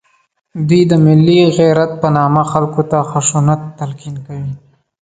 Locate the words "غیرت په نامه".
1.57-2.41